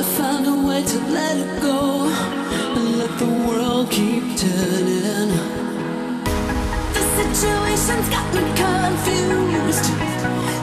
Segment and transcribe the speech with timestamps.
[0.00, 5.28] to find a way to let it go and let the world keep turning.
[6.94, 9.84] The situation's got me confused.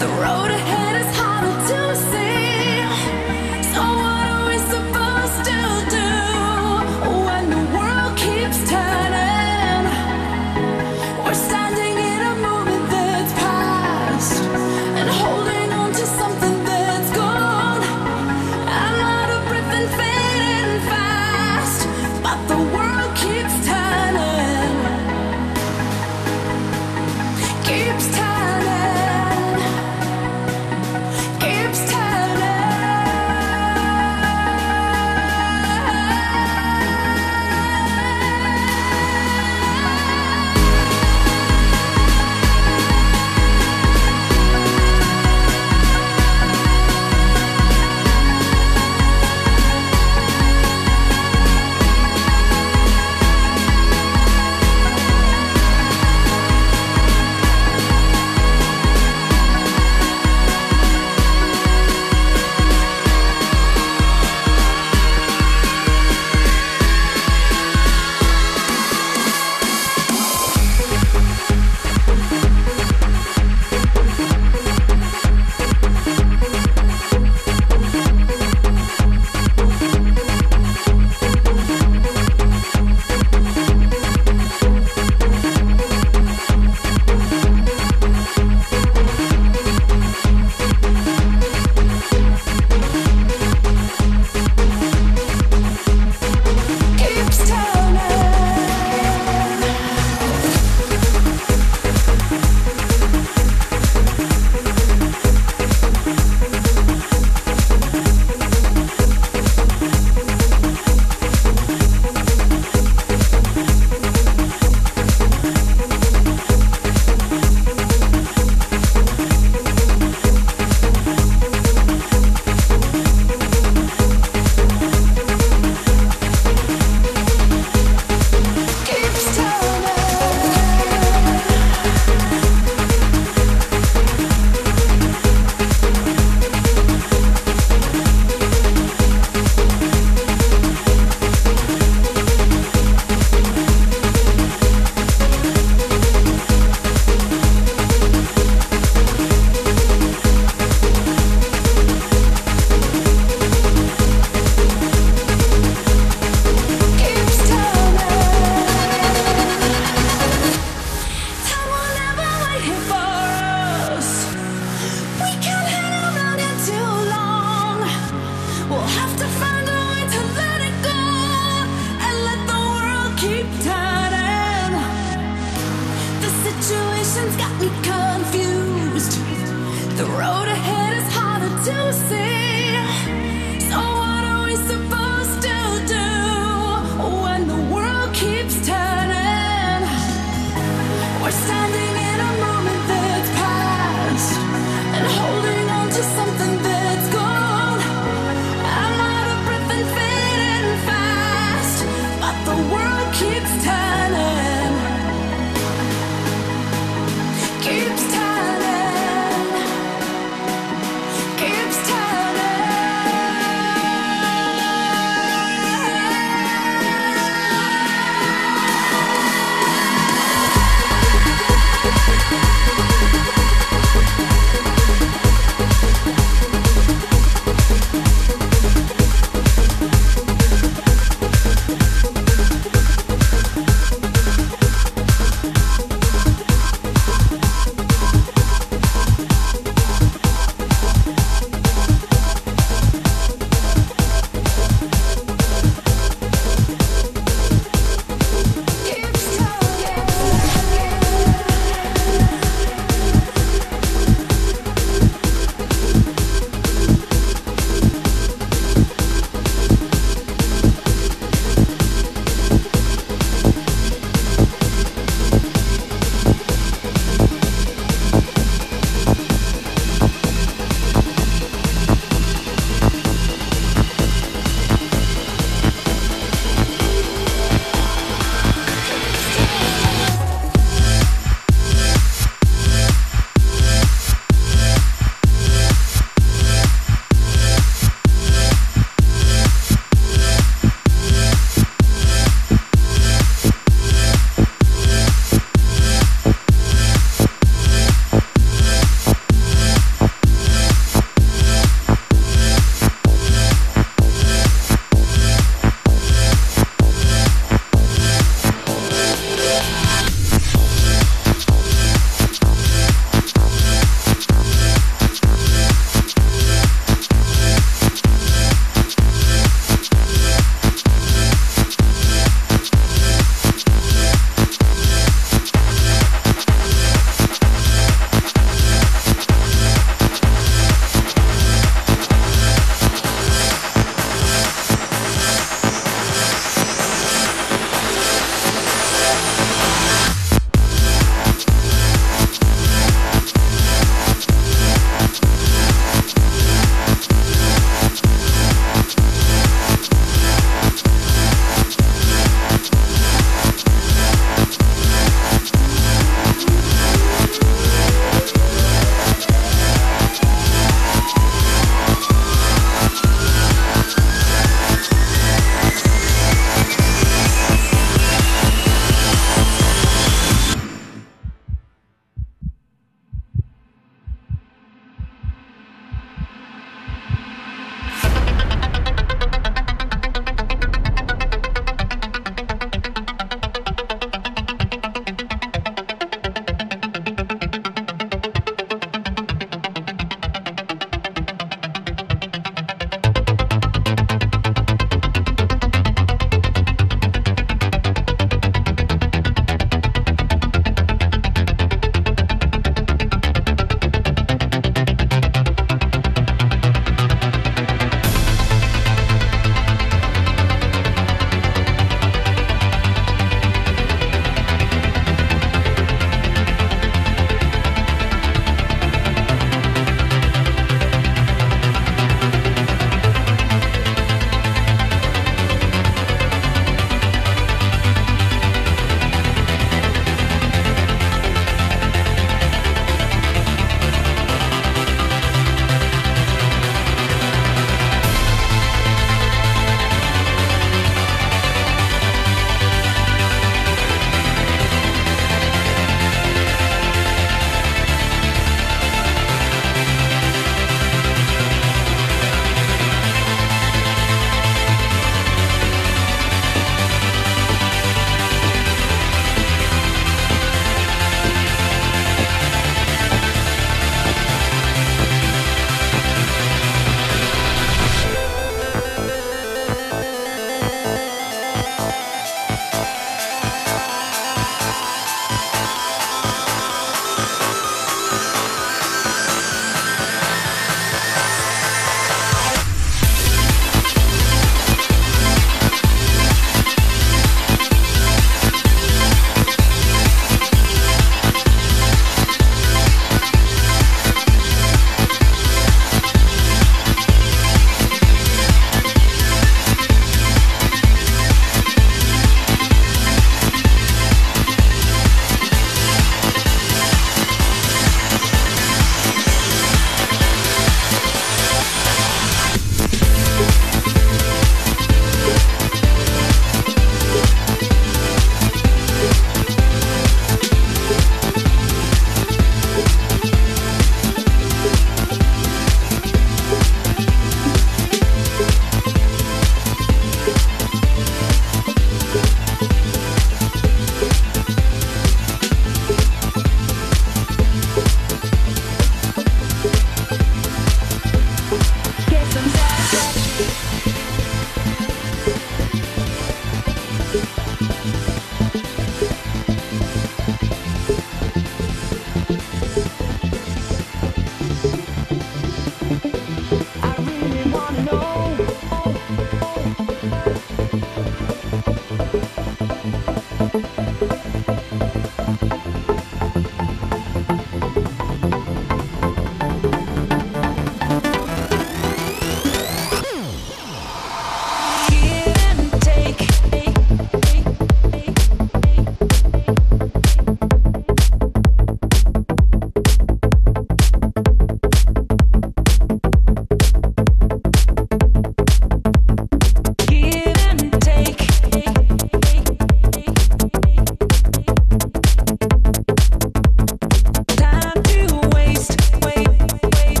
[0.00, 0.79] The road ahead.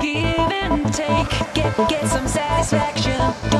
[0.00, 3.53] Give and take, get, get some satisfaction.